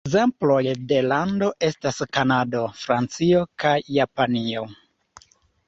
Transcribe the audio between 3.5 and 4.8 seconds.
kaj Japanio.